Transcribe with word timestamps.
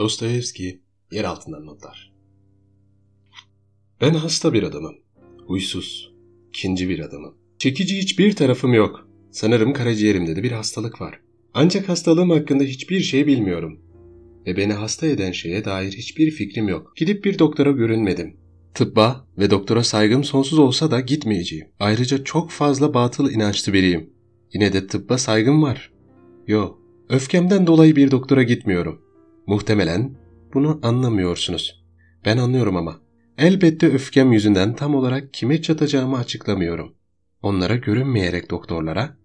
Dostoyevski, 0.00 0.80
yer 1.12 1.24
altından 1.24 1.66
notlar. 1.66 2.12
Ben 4.00 4.14
hasta 4.14 4.52
bir 4.52 4.62
adamım. 4.62 4.94
Huysuz, 5.46 6.12
ikinci 6.48 6.88
bir 6.88 6.98
adamım. 6.98 7.34
Çekici 7.58 7.98
hiçbir 7.98 8.36
tarafım 8.36 8.74
yok. 8.74 9.08
Sanırım 9.30 9.72
karaciğerimde 9.72 10.36
de 10.36 10.42
bir 10.42 10.52
hastalık 10.52 11.00
var. 11.00 11.20
Ancak 11.54 11.88
hastalığım 11.88 12.30
hakkında 12.30 12.64
hiçbir 12.64 13.00
şey 13.00 13.26
bilmiyorum. 13.26 13.80
Ve 14.46 14.56
beni 14.56 14.72
hasta 14.72 15.06
eden 15.06 15.32
şeye 15.32 15.64
dair 15.64 15.92
hiçbir 15.92 16.30
fikrim 16.30 16.68
yok. 16.68 16.92
Gidip 16.96 17.24
bir 17.24 17.38
doktora 17.38 17.70
görünmedim. 17.70 18.36
Tıbba 18.74 19.26
ve 19.38 19.50
doktora 19.50 19.84
saygım 19.84 20.24
sonsuz 20.24 20.58
olsa 20.58 20.90
da 20.90 21.00
gitmeyeceğim. 21.00 21.68
Ayrıca 21.80 22.24
çok 22.24 22.50
fazla 22.50 22.94
batıl 22.94 23.30
inançlı 23.30 23.72
biriyim. 23.72 24.10
Yine 24.54 24.72
de 24.72 24.86
tıbba 24.86 25.18
saygım 25.18 25.62
var. 25.62 25.92
Yo, 26.46 26.76
öfkemden 27.08 27.66
dolayı 27.66 27.96
bir 27.96 28.10
doktora 28.10 28.42
gitmiyorum. 28.42 29.09
Muhtemelen 29.50 30.16
bunu 30.54 30.80
anlamıyorsunuz. 30.82 31.84
Ben 32.24 32.36
anlıyorum 32.36 32.76
ama. 32.76 33.00
Elbette 33.38 33.86
öfkem 33.88 34.32
yüzünden 34.32 34.76
tam 34.76 34.94
olarak 34.94 35.34
kime 35.34 35.62
çatacağımı 35.62 36.18
açıklamıyorum. 36.18 36.94
Onlara 37.42 37.76
görünmeyerek 37.76 38.50
doktorlara 38.50 39.16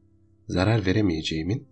zarar 0.48 0.86
veremeyeceğimin 0.86 1.68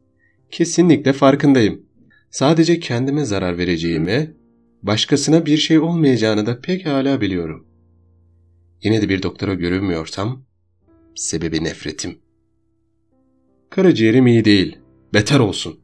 kesinlikle 0.51 1.13
farkındayım. 1.13 1.85
Sadece 2.29 2.79
kendime 2.79 3.25
zarar 3.25 3.57
vereceğimi, 3.57 4.35
başkasına 4.83 5.45
bir 5.45 5.57
şey 5.57 5.79
olmayacağını 5.79 6.45
da 6.45 6.61
pek 6.61 6.85
hala 6.85 7.21
biliyorum. 7.21 7.67
Yine 8.83 9.01
de 9.01 9.09
bir 9.09 9.23
doktora 9.23 9.53
görünmüyorsam 9.53 10.45
sebebi 11.15 11.63
nefretim. 11.63 12.17
Karaciğerim 13.69 14.27
iyi 14.27 14.45
değil, 14.45 14.77
beter 15.13 15.39
olsun. 15.39 15.79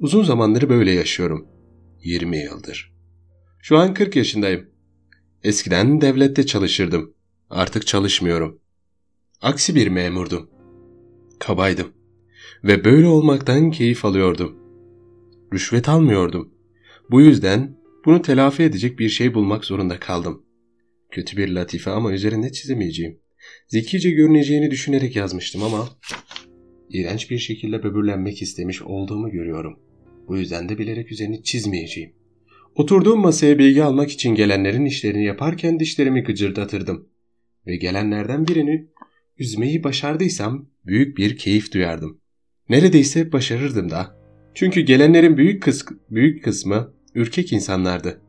Uzun 0.00 0.24
zamandır 0.24 0.68
böyle 0.68 0.90
yaşıyorum. 0.90 1.53
20 2.04 2.38
yıldır. 2.38 2.94
Şu 3.62 3.78
an 3.78 3.94
40 3.94 4.16
yaşındayım. 4.16 4.70
Eskiden 5.42 6.00
devlette 6.00 6.46
çalışırdım. 6.46 7.14
Artık 7.50 7.86
çalışmıyorum. 7.86 8.60
Aksi 9.42 9.74
bir 9.74 9.88
memurdum. 9.88 10.50
Kabaydım. 11.38 11.92
Ve 12.64 12.84
böyle 12.84 13.06
olmaktan 13.06 13.70
keyif 13.70 14.04
alıyordum. 14.04 14.56
Rüşvet 15.52 15.88
almıyordum. 15.88 16.54
Bu 17.10 17.20
yüzden 17.20 17.76
bunu 18.04 18.22
telafi 18.22 18.62
edecek 18.62 18.98
bir 18.98 19.08
şey 19.08 19.34
bulmak 19.34 19.64
zorunda 19.64 20.00
kaldım. 20.00 20.42
Kötü 21.10 21.36
bir 21.36 21.48
latife 21.48 21.90
ama 21.90 22.12
üzerinde 22.12 22.52
çizemeyeceğim. 22.52 23.18
Zekice 23.68 24.10
görüneceğini 24.10 24.70
düşünerek 24.70 25.16
yazmıştım 25.16 25.62
ama 25.62 25.88
iğrenç 26.88 27.30
bir 27.30 27.38
şekilde 27.38 27.82
böbürlenmek 27.82 28.42
istemiş 28.42 28.82
olduğumu 28.82 29.30
görüyorum. 29.30 29.83
Bu 30.28 30.36
yüzden 30.36 30.68
de 30.68 30.78
bilerek 30.78 31.12
üzerini 31.12 31.42
çizmeyeceğim. 31.42 32.12
Oturduğum 32.74 33.20
masaya 33.20 33.58
bilgi 33.58 33.84
almak 33.84 34.10
için 34.10 34.34
gelenlerin 34.34 34.84
işlerini 34.84 35.24
yaparken 35.24 35.80
dişlerimi 35.80 36.22
gıcırdatırdım. 36.22 37.08
Ve 37.66 37.76
gelenlerden 37.76 38.48
birini 38.48 38.86
üzmeyi 39.38 39.84
başardıysam 39.84 40.68
büyük 40.86 41.18
bir 41.18 41.36
keyif 41.36 41.72
duyardım. 41.72 42.20
Neredeyse 42.68 43.32
başarırdım 43.32 43.90
da. 43.90 44.16
Çünkü 44.54 44.80
gelenlerin 44.80 45.36
büyük, 45.36 45.62
kıs 45.62 45.84
büyük 46.10 46.44
kısmı 46.44 46.94
ürkek 47.14 47.52
insanlardı. 47.52 48.20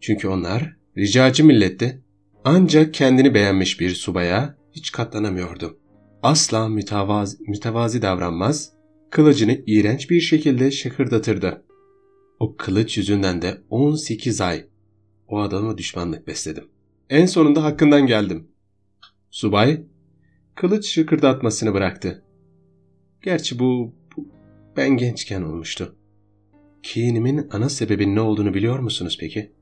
Çünkü 0.00 0.28
onlar 0.28 0.76
ricacı 0.96 1.44
millette 1.44 2.00
ancak 2.44 2.94
kendini 2.94 3.34
beğenmiş 3.34 3.80
bir 3.80 3.90
subaya 3.90 4.56
hiç 4.72 4.92
katlanamıyordu. 4.92 5.78
Asla 6.22 6.68
mütevazi, 6.68 7.36
mütevazi 7.40 8.02
davranmaz, 8.02 8.72
kılıcını 9.14 9.60
iğrenç 9.66 10.10
bir 10.10 10.20
şekilde 10.20 10.70
şıkırdatırdı. 10.70 11.64
O 12.40 12.56
kılıç 12.56 12.98
yüzünden 12.98 13.42
de 13.42 13.60
18 13.70 14.40
ay 14.40 14.66
o 15.28 15.38
adama 15.38 15.78
düşmanlık 15.78 16.26
besledim. 16.26 16.64
En 17.10 17.26
sonunda 17.26 17.64
hakkından 17.64 18.06
geldim. 18.06 18.48
Subay, 19.30 19.82
kılıç 20.54 20.86
şıkırdatmasını 20.86 21.74
bıraktı. 21.74 22.22
Gerçi 23.22 23.58
bu, 23.58 23.94
bu 24.16 24.28
ben 24.76 24.90
gençken 24.96 25.42
olmuştu. 25.42 25.96
Kinimin 26.82 27.48
ana 27.50 27.68
sebebinin 27.68 28.14
ne 28.14 28.20
olduğunu 28.20 28.54
biliyor 28.54 28.78
musunuz 28.78 29.16
peki? 29.20 29.52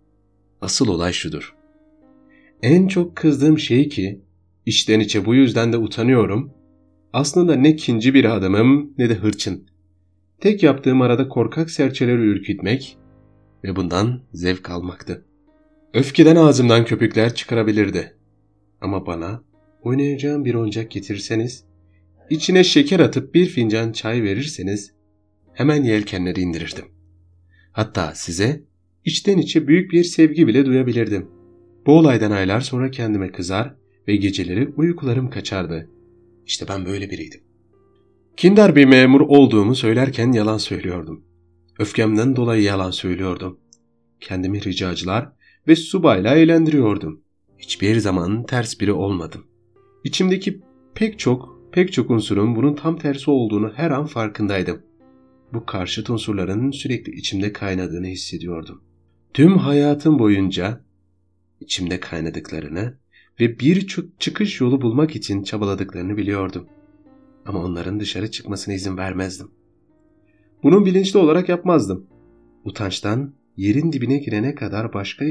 Asıl 0.60 0.88
olay 0.88 1.12
şudur. 1.12 1.56
En 2.62 2.88
çok 2.88 3.16
kızdığım 3.16 3.58
şey 3.58 3.88
ki, 3.88 4.20
içten 4.66 5.00
içe 5.00 5.24
bu 5.24 5.34
yüzden 5.34 5.72
de 5.72 5.76
utanıyorum. 5.76 6.61
Aslında 7.12 7.54
ne 7.56 7.76
kinci 7.76 8.14
bir 8.14 8.24
adamım 8.24 8.94
ne 8.98 9.10
de 9.10 9.14
hırçın. 9.14 9.66
Tek 10.40 10.62
yaptığım 10.62 11.02
arada 11.02 11.28
korkak 11.28 11.70
serçeleri 11.70 12.22
ürkütmek 12.22 12.98
ve 13.64 13.76
bundan 13.76 14.20
zevk 14.32 14.70
almaktı. 14.70 15.24
Öfkeden 15.94 16.36
ağzımdan 16.36 16.84
köpükler 16.84 17.34
çıkarabilirdi. 17.34 18.16
Ama 18.80 19.06
bana 19.06 19.42
oynayacağım 19.82 20.44
bir 20.44 20.54
oyuncak 20.54 20.90
getirseniz, 20.90 21.64
içine 22.30 22.64
şeker 22.64 23.00
atıp 23.00 23.34
bir 23.34 23.46
fincan 23.46 23.92
çay 23.92 24.22
verirseniz 24.22 24.92
hemen 25.52 25.84
yelkenleri 25.84 26.40
indirirdim. 26.40 26.84
Hatta 27.72 28.12
size 28.14 28.62
içten 29.04 29.38
içe 29.38 29.68
büyük 29.68 29.92
bir 29.92 30.04
sevgi 30.04 30.46
bile 30.46 30.66
duyabilirdim. 30.66 31.28
Bu 31.86 31.92
olaydan 31.98 32.30
aylar 32.30 32.60
sonra 32.60 32.90
kendime 32.90 33.32
kızar 33.32 33.74
ve 34.08 34.16
geceleri 34.16 34.68
uykularım 34.76 35.30
kaçardı. 35.30 35.88
İşte 36.46 36.66
ben 36.68 36.86
böyle 36.86 37.10
biriydim. 37.10 37.40
Kindar 38.36 38.76
bir 38.76 38.84
memur 38.84 39.20
olduğumu 39.20 39.74
söylerken 39.74 40.32
yalan 40.32 40.58
söylüyordum. 40.58 41.24
Öfkemden 41.78 42.36
dolayı 42.36 42.62
yalan 42.62 42.90
söylüyordum. 42.90 43.60
Kendimi 44.20 44.64
ricacılar 44.64 45.32
ve 45.68 45.76
subayla 45.76 46.34
eğlendiriyordum. 46.34 47.20
Hiçbir 47.58 47.96
zaman 47.96 48.46
ters 48.46 48.80
biri 48.80 48.92
olmadım. 48.92 49.46
İçimdeki 50.04 50.60
pek 50.94 51.18
çok, 51.18 51.58
pek 51.72 51.92
çok 51.92 52.10
unsurun 52.10 52.56
bunun 52.56 52.74
tam 52.74 52.98
tersi 52.98 53.30
olduğunu 53.30 53.72
her 53.76 53.90
an 53.90 54.06
farkındaydım. 54.06 54.82
Bu 55.52 55.66
karşıt 55.66 56.10
unsurların 56.10 56.70
sürekli 56.70 57.12
içimde 57.12 57.52
kaynadığını 57.52 58.06
hissediyordum. 58.06 58.82
Tüm 59.34 59.58
hayatım 59.58 60.18
boyunca 60.18 60.84
içimde 61.60 62.00
kaynadıklarını 62.00 62.98
ve 63.40 63.58
bir 63.58 63.86
çıkış 64.18 64.60
yolu 64.60 64.82
bulmak 64.82 65.16
için 65.16 65.42
çabaladıklarını 65.42 66.16
biliyordum. 66.16 66.66
Ama 67.46 67.64
onların 67.64 68.00
dışarı 68.00 68.30
çıkmasına 68.30 68.74
izin 68.74 68.96
vermezdim. 68.96 69.50
Bunun 70.62 70.84
bilinçli 70.86 71.18
olarak 71.18 71.48
yapmazdım. 71.48 72.06
Utançtan 72.64 73.34
yerin 73.56 73.92
dibine 73.92 74.18
girene 74.18 74.54
kadar 74.54 74.92
başka 74.92 75.24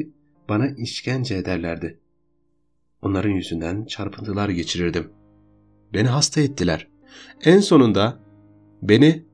bana 0.50 0.67
işkence 0.67 1.35
ederlerdi. 1.35 2.00
Onların 3.01 3.29
yüzünden 3.29 3.85
çarpıntılar 3.85 4.50
geçirirdim. 4.50 5.07
Beni 5.94 6.07
hasta 6.07 6.41
ettiler. 6.41 6.88
En 7.44 7.59
sonunda 7.59 8.19
beni 8.81 9.25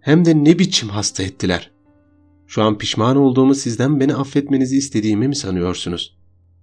hem 0.00 0.24
de 0.24 0.44
ne 0.44 0.58
biçim 0.58 0.88
hasta 0.88 1.22
ettiler. 1.22 1.72
Şu 2.46 2.62
an 2.62 2.78
pişman 2.78 3.16
olduğumu 3.16 3.54
sizden 3.54 4.00
beni 4.00 4.14
affetmenizi 4.14 4.76
istediğimi 4.76 5.28
mi 5.28 5.36
sanıyorsunuz? 5.36 6.15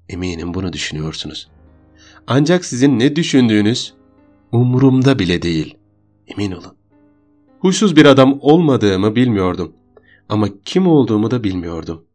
Eminim 0.09 0.53
bunu 0.53 0.74
düşünüyorsunuz. 0.74 1.47
Ancak 2.28 2.66
sizin 2.66 3.00
ne 3.00 3.16
düşündüğünüz 3.16 3.94
umurumda 4.52 5.19
bile 5.19 5.41
değil. 5.41 5.78
Emin 6.28 6.52
olun. 6.52 6.78
Huysuz 7.59 7.96
bir 7.96 8.06
adam 8.06 8.38
olmadığımı 8.42 9.16
bilmiyordum. 9.16 9.74
Ama 10.30 10.47
kim 10.66 10.88
olduğumu 10.88 11.31
da 11.31 11.44
bilmiyordum. 11.44 12.06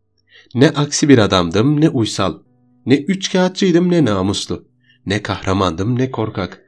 Ne 0.55 0.69
aksi 0.71 1.09
bir 1.09 1.19
adamdım 1.19 1.81
ne 1.81 1.89
uysal. 1.89 2.39
Ne 2.87 2.97
üçkağıtçıydım 2.97 3.91
ne 3.91 4.05
namuslu. 4.05 4.65
Ne 5.07 5.23
kahramandım 5.23 5.99
ne 5.99 6.11
korkak. 6.11 6.65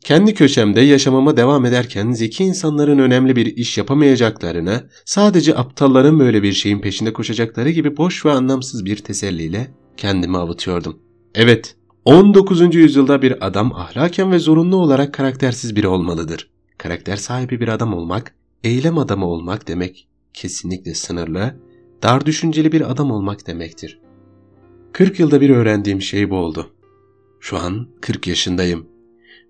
Kendi 0.00 0.34
köşemde 0.34 0.80
yaşamama 0.80 1.36
devam 1.36 1.64
ederken 1.64 2.12
zeki 2.12 2.44
insanların 2.44 2.98
önemli 2.98 3.36
bir 3.36 3.46
iş 3.46 3.78
yapamayacaklarını, 3.78 4.88
sadece 5.04 5.56
aptalların 5.56 6.18
böyle 6.18 6.42
bir 6.42 6.52
şeyin 6.52 6.80
peşinde 6.80 7.12
koşacakları 7.12 7.70
gibi 7.70 7.96
boş 7.96 8.26
ve 8.26 8.30
anlamsız 8.30 8.84
bir 8.84 8.96
teselliyle 8.96 9.70
kendimi 9.96 10.38
avutuyordum. 10.38 10.98
Evet, 11.34 11.76
19. 12.04 12.74
yüzyılda 12.74 13.22
bir 13.22 13.46
adam 13.46 13.72
ahlaken 13.72 14.32
ve 14.32 14.38
zorunlu 14.38 14.76
olarak 14.76 15.14
karaktersiz 15.14 15.76
biri 15.76 15.88
olmalıdır. 15.88 16.50
Karakter 16.78 17.16
sahibi 17.16 17.60
bir 17.60 17.68
adam 17.68 17.94
olmak, 17.94 18.34
eylem 18.64 18.98
adamı 18.98 19.26
olmak 19.26 19.68
demek 19.68 20.08
kesinlikle 20.34 20.94
sınırlı, 20.94 21.56
dar 22.02 22.26
düşünceli 22.26 22.72
bir 22.72 22.90
adam 22.90 23.10
olmak 23.10 23.46
demektir. 23.46 24.00
40 24.92 25.20
yılda 25.20 25.40
bir 25.40 25.50
öğrendiğim 25.50 26.02
şey 26.02 26.30
bu 26.30 26.36
oldu. 26.36 26.74
Şu 27.40 27.58
an 27.58 27.88
40 28.00 28.26
yaşındayım 28.26 28.86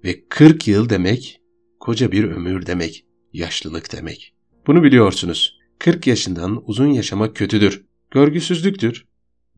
ve 0.04 0.24
40 0.28 0.68
yıl 0.68 0.88
demek 0.88 1.40
koca 1.80 2.12
bir 2.12 2.24
ömür 2.24 2.66
demek, 2.66 3.04
yaşlılık 3.32 3.92
demek. 3.92 4.34
Bunu 4.66 4.82
biliyorsunuz. 4.82 5.58
40 5.78 6.06
yaşından 6.06 6.62
uzun 6.66 6.86
yaşamak 6.86 7.36
kötüdür, 7.36 7.84
görgüsüzlüktür 8.10 9.06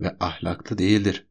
ve 0.01 0.17
ahlaklı 0.21 0.79
değildir. 0.79 1.27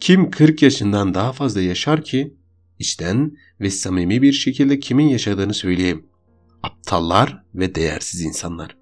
Kim 0.00 0.30
40 0.30 0.62
yaşından 0.62 1.14
daha 1.14 1.32
fazla 1.32 1.60
yaşar 1.60 2.04
ki, 2.04 2.34
içten 2.78 3.36
ve 3.60 3.70
samimi 3.70 4.22
bir 4.22 4.32
şekilde 4.32 4.80
kimin 4.80 5.08
yaşadığını 5.08 5.54
söyleyeyim. 5.54 6.06
Aptallar 6.62 7.44
ve 7.54 7.74
değersiz 7.74 8.20
insanlar. 8.20 8.76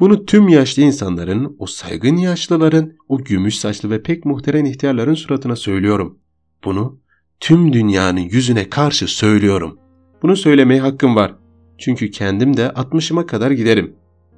Bunu 0.00 0.26
tüm 0.26 0.48
yaşlı 0.48 0.82
insanların, 0.82 1.56
o 1.58 1.66
saygın 1.66 2.16
yaşlıların, 2.16 2.92
o 3.08 3.18
gümüş 3.18 3.58
saçlı 3.58 3.90
ve 3.90 4.02
pek 4.02 4.24
muhterem 4.24 4.64
ihtiyarların 4.64 5.14
suratına 5.14 5.56
söylüyorum. 5.56 6.18
Bunu 6.64 7.00
tüm 7.40 7.72
dünyanın 7.72 8.20
yüzüne 8.20 8.70
karşı 8.70 9.06
söylüyorum. 9.06 9.78
Bunu 10.22 10.36
söylemeye 10.36 10.80
hakkım 10.80 11.16
var. 11.16 11.34
Çünkü 11.78 12.10
kendim 12.10 12.56
de 12.56 12.66
60'ıma 12.66 13.26
kadar 13.26 13.50
giderim. 13.50 13.96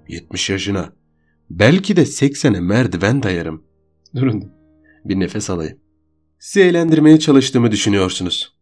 70 0.08 0.50
yaşına. 0.50 0.92
Belki 1.50 1.96
de 1.96 2.02
80'e 2.02 2.60
merdiven 2.60 3.22
dayarım. 3.22 3.62
Durun. 4.14 4.52
Bir 5.04 5.20
nefes 5.20 5.50
alayım. 5.50 5.78
Sizi 6.38 6.60
eğlendirmeye 6.60 7.18
çalıştığımı 7.18 7.70
düşünüyorsunuz. 7.70 8.56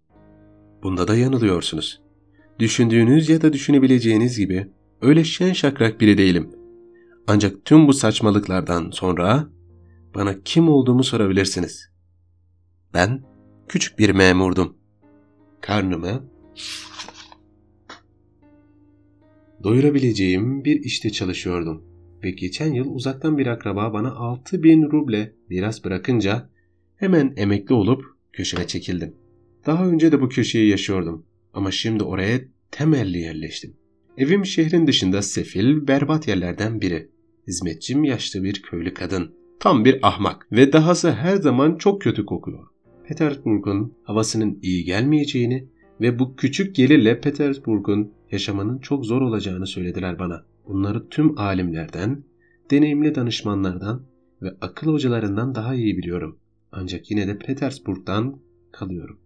Bunda 0.83 1.09
da 1.09 1.17
yanılıyorsunuz. 1.17 2.03
Düşündüğünüz 2.59 3.29
ya 3.29 3.43
da 3.43 3.53
düşünebileceğiniz 3.53 4.39
gibi 4.39 4.71
öyle 5.01 5.25
şen 5.25 5.53
şakrak 5.53 6.01
biri 6.01 6.19
değilim. 6.19 6.51
Ancak 7.27 7.65
tüm 7.65 7.89
bu 7.89 7.93
saçmalıklardan 7.93 8.91
sonra 8.91 9.49
bana 10.15 10.43
kim 10.43 10.69
olduğumu 10.69 11.05
sorabilirsiniz. 11.05 11.91
Ben 12.95 13.23
küçük 13.69 13.99
bir 13.99 14.11
memurdum. 14.11 14.77
Karnımı 15.61 16.25
doyurabileceğim 19.63 20.65
bir 20.65 20.81
işte 20.81 21.11
çalışıyordum. 21.11 21.94
Ve 22.25 22.31
geçen 22.31 22.73
yıl 22.73 22.94
uzaktan 22.94 23.38
bir 23.38 23.47
akraba 23.47 23.93
bana 23.93 24.12
6000 24.12 24.82
ruble 24.82 25.32
miras 25.49 25.85
bırakınca 25.85 26.49
hemen 26.97 27.35
emekli 27.37 27.75
olup 27.75 28.05
köşeme 28.32 28.67
çekildim. 28.67 29.15
Daha 29.67 29.87
önce 29.87 30.12
de 30.12 30.21
bu 30.21 30.29
köşeyi 30.29 30.71
yaşıyordum 30.71 31.26
ama 31.55 31.71
şimdi 31.71 32.05
oraya 32.05 32.41
temelli 32.71 33.19
yerleştim. 33.19 33.76
Evim 34.19 34.47
şehrin 34.47 34.87
dışında 34.87 35.23
sefil, 35.23 35.87
berbat 35.87 36.29
yerlerden 36.29 36.81
biri. 36.81 37.09
Hizmetçim 37.47 38.05
yaşlı 38.05 38.43
bir 38.43 38.62
köylü 38.62 38.94
kadın. 38.94 39.35
Tam 39.61 39.85
bir 39.85 39.99
ahmak 40.03 40.53
ve 40.53 40.73
dahası 40.73 41.12
her 41.12 41.37
zaman 41.37 41.76
çok 41.76 42.03
kötü 42.03 42.26
kokuyor. 42.26 42.67
Petersburg'un 43.09 43.94
havasının 44.03 44.59
iyi 44.62 44.85
gelmeyeceğini 44.85 45.69
ve 46.00 46.19
bu 46.19 46.37
küçük 46.37 46.75
gelirle 46.75 47.21
Petersburg'un 47.21 48.12
yaşamanın 48.31 48.79
çok 48.79 49.06
zor 49.06 49.23
olacağını 49.23 49.67
söylediler 49.67 50.19
bana. 50.19 50.54
Bunları 50.69 51.08
tüm 51.08 51.38
alimlerden, 51.38 52.25
deneyimli 52.70 53.14
danışmanlardan 53.14 54.02
ve 54.43 54.56
akıl 54.61 54.93
hocalarından 54.93 55.55
daha 55.55 55.75
iyi 55.75 55.99
biliyorum. 55.99 56.38
Ancak 56.72 57.11
yine 57.11 57.28
de 57.28 57.38
Petersburg'dan 57.38 58.38
kalıyorum. 58.72 59.20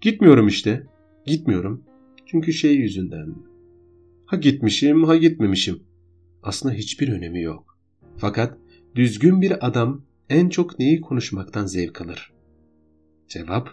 Gitmiyorum 0.00 0.48
işte. 0.48 0.86
Gitmiyorum. 1.26 1.84
Çünkü 2.26 2.52
şey 2.52 2.74
yüzünden. 2.76 3.34
Ha 4.26 4.36
gitmişim 4.36 5.04
ha 5.04 5.16
gitmemişim. 5.16 5.82
Aslında 6.42 6.74
hiçbir 6.74 7.08
önemi 7.08 7.42
yok. 7.42 7.78
Fakat 8.16 8.58
düzgün 8.94 9.40
bir 9.42 9.66
adam 9.66 10.02
en 10.28 10.48
çok 10.48 10.78
neyi 10.78 11.00
konuşmaktan 11.00 11.66
zevk 11.66 12.00
alır? 12.00 12.32
Cevap 13.28 13.68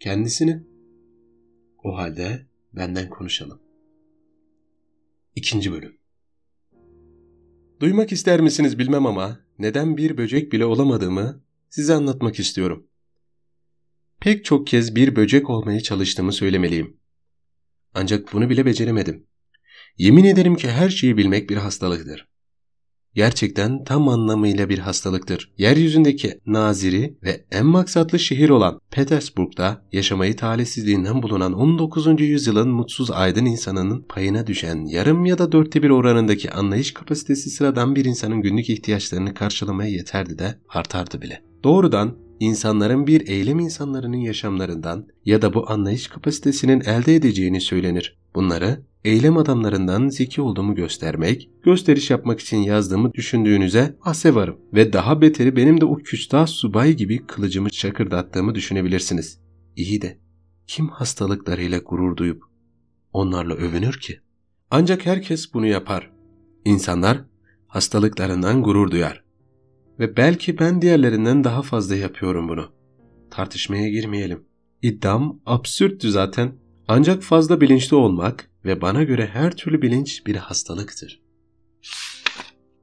kendisini. 0.00 0.62
O 1.84 1.96
halde 1.96 2.46
benden 2.72 3.10
konuşalım. 3.10 3.61
İkinci 5.36 5.72
bölüm. 5.72 5.98
Duymak 7.80 8.12
ister 8.12 8.40
misiniz 8.40 8.78
bilmem 8.78 9.06
ama 9.06 9.40
neden 9.58 9.96
bir 9.96 10.16
böcek 10.16 10.52
bile 10.52 10.64
olamadığımı 10.64 11.44
size 11.68 11.94
anlatmak 11.94 12.38
istiyorum. 12.38 12.86
Pek 14.20 14.44
çok 14.44 14.66
kez 14.66 14.94
bir 14.94 15.16
böcek 15.16 15.50
olmaya 15.50 15.80
çalıştığımı 15.80 16.32
söylemeliyim. 16.32 16.96
Ancak 17.94 18.32
bunu 18.32 18.50
bile 18.50 18.66
beceremedim. 18.66 19.26
Yemin 19.98 20.24
ederim 20.24 20.56
ki 20.56 20.70
her 20.70 20.90
şeyi 20.90 21.16
bilmek 21.16 21.50
bir 21.50 21.56
hastalıktır 21.56 22.31
gerçekten 23.14 23.84
tam 23.84 24.08
anlamıyla 24.08 24.68
bir 24.68 24.78
hastalıktır. 24.78 25.52
Yeryüzündeki 25.58 26.38
naziri 26.46 27.16
ve 27.22 27.44
en 27.50 27.66
maksatlı 27.66 28.18
şehir 28.18 28.48
olan 28.48 28.80
Petersburg'da 28.90 29.82
yaşamayı 29.92 30.36
talihsizliğinden 30.36 31.22
bulunan 31.22 31.52
19. 31.52 32.20
yüzyılın 32.20 32.68
mutsuz 32.68 33.10
aydın 33.10 33.44
insanının 33.44 34.02
payına 34.08 34.46
düşen 34.46 34.84
yarım 34.86 35.24
ya 35.24 35.38
da 35.38 35.52
dörtte 35.52 35.82
bir 35.82 35.90
oranındaki 35.90 36.50
anlayış 36.50 36.94
kapasitesi 36.94 37.50
sıradan 37.50 37.96
bir 37.96 38.04
insanın 38.04 38.42
günlük 38.42 38.70
ihtiyaçlarını 38.70 39.34
karşılamaya 39.34 39.90
yeterdi 39.90 40.38
de 40.38 40.54
artardı 40.68 41.22
bile. 41.22 41.42
Doğrudan 41.64 42.16
insanların 42.42 43.06
bir 43.06 43.28
eylem 43.28 43.58
insanlarının 43.58 44.16
yaşamlarından 44.16 45.06
ya 45.24 45.42
da 45.42 45.54
bu 45.54 45.70
anlayış 45.70 46.08
kapasitesinin 46.08 46.80
elde 46.80 47.14
edeceğini 47.14 47.60
söylenir. 47.60 48.18
Bunları 48.34 48.82
eylem 49.04 49.36
adamlarından 49.36 50.08
zeki 50.08 50.42
olduğumu 50.42 50.74
göstermek, 50.74 51.50
gösteriş 51.62 52.10
yapmak 52.10 52.40
için 52.40 52.56
yazdığımı 52.56 53.14
düşündüğünüze 53.14 53.96
ase 54.02 54.34
varım. 54.34 54.56
Ve 54.74 54.92
daha 54.92 55.20
beteri 55.20 55.56
benim 55.56 55.80
de 55.80 55.84
o 55.84 55.96
küstah 55.96 56.46
subay 56.46 56.92
gibi 56.92 57.26
kılıcımı 57.26 57.70
çakırdattığımı 57.70 58.54
düşünebilirsiniz. 58.54 59.40
İyi 59.76 60.02
de 60.02 60.18
kim 60.66 60.88
hastalıklarıyla 60.88 61.78
gurur 61.78 62.16
duyup 62.16 62.42
onlarla 63.12 63.54
övünür 63.54 64.00
ki? 64.00 64.20
Ancak 64.70 65.06
herkes 65.06 65.54
bunu 65.54 65.66
yapar. 65.66 66.10
İnsanlar 66.64 67.24
hastalıklarından 67.66 68.62
gurur 68.62 68.90
duyar. 68.90 69.21
Ve 70.02 70.16
belki 70.16 70.58
ben 70.58 70.82
diğerlerinden 70.82 71.44
daha 71.44 71.62
fazla 71.62 71.96
yapıyorum 71.96 72.48
bunu. 72.48 72.72
Tartışmaya 73.30 73.88
girmeyelim. 73.88 74.44
İddiam 74.82 75.40
absürttü 75.46 76.10
zaten. 76.10 76.52
Ancak 76.88 77.22
fazla 77.22 77.60
bilinçli 77.60 77.96
olmak 77.96 78.50
ve 78.64 78.80
bana 78.80 79.02
göre 79.02 79.26
her 79.26 79.56
türlü 79.56 79.82
bilinç 79.82 80.26
bir 80.26 80.36
hastalıktır. 80.36 81.22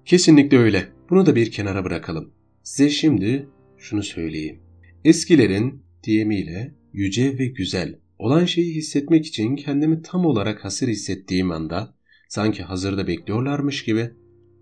Kesinlikle 0.06 0.58
öyle. 0.58 0.90
Bunu 1.10 1.26
da 1.26 1.36
bir 1.36 1.52
kenara 1.52 1.86
bırakalım. 1.86 2.34
Size 2.64 2.90
şimdi 2.90 3.48
şunu 3.78 4.04
söyleyeyim. 4.04 4.60
Eskilerin 5.06 5.84
diyemiyle 6.04 6.76
yüce 6.94 7.38
ve 7.38 7.46
güzel 7.48 7.96
olan 8.20 8.46
şeyi 8.46 8.76
hissetmek 8.76 9.26
için 9.26 9.56
kendimi 9.56 10.02
tam 10.02 10.26
olarak 10.26 10.66
hasır 10.66 10.88
hissettiğim 10.88 11.52
anda 11.52 11.96
sanki 12.30 12.64
hazırda 12.64 13.08
bekliyorlarmış 13.08 13.84
gibi 13.84 14.12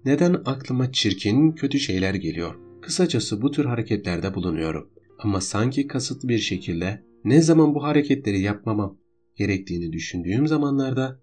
neden 0.05 0.33
aklıma 0.45 0.91
çirkin, 0.91 1.51
kötü 1.51 1.79
şeyler 1.79 2.13
geliyor? 2.13 2.55
Kısacası 2.81 3.41
bu 3.41 3.51
tür 3.51 3.65
hareketlerde 3.65 4.33
bulunuyorum. 4.33 4.89
Ama 5.19 5.41
sanki 5.41 5.87
kasıtlı 5.87 6.29
bir 6.29 6.37
şekilde 6.37 7.03
ne 7.25 7.41
zaman 7.41 7.75
bu 7.75 7.83
hareketleri 7.83 8.41
yapmamam 8.41 8.97
gerektiğini 9.35 9.93
düşündüğüm 9.93 10.47
zamanlarda 10.47 11.19